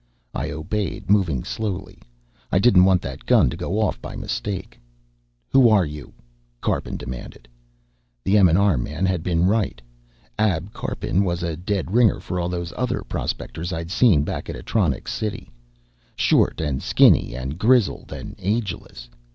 [0.33, 2.01] I obeyed, moving slowly.
[2.51, 4.79] I didn't want that gun to go off by mistake.
[5.49, 6.11] "Who are you?"
[6.59, 7.47] Karpin demanded.
[8.23, 9.79] The M&R man had been right.
[10.39, 14.55] Ab Karpin was a dead ringer for all those other prospectors I'd seen back at
[14.55, 15.51] Atronics City.
[16.15, 19.07] Short and skinny and grizzled and ageless.